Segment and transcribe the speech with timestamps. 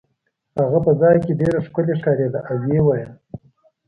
[0.59, 3.11] هغه په ځای کې ډېره ښکلې ښکارېده او ویې ویل.